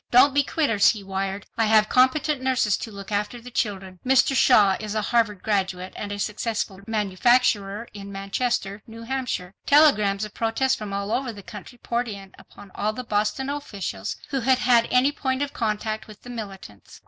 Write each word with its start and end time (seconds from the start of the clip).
"Don't 0.09 0.33
be 0.33 0.41
quitters," 0.41 0.89
he 0.93 1.03
wired, 1.03 1.45
"I 1.59 1.65
have 1.67 1.87
competent 1.87 2.41
nurses 2.41 2.75
to 2.77 2.89
look 2.91 3.11
after 3.11 3.39
the 3.39 3.51
children." 3.51 3.99
Mr. 4.03 4.35
Shaw 4.35 4.75
is 4.79 4.95
a 4.95 5.01
Harvard 5.03 5.43
graduate 5.43 5.93
and 5.95 6.11
a 6.11 6.17
successful 6.17 6.79
manufacturer 6.87 7.87
in 7.93 8.11
Manchester, 8.11 8.81
New 8.87 9.03
Hampshire. 9.03 9.53
Telegrams 9.67 10.25
of 10.25 10.33
protest 10.33 10.79
from 10.79 10.91
all 10.91 11.11
over 11.11 11.31
the 11.31 11.43
country 11.43 11.77
poured 11.77 12.07
in 12.07 12.33
upon 12.39 12.71
all 12.73 12.93
the 12.93 13.03
Boston 13.03 13.47
officials 13.47 14.15
who 14.29 14.39
had 14.39 14.57
had 14.57 14.87
any 14.89 15.11
point 15.11 15.43
of 15.43 15.53
contact 15.53 16.07
with 16.07 16.23
the 16.23 16.31
militants. 16.31 16.99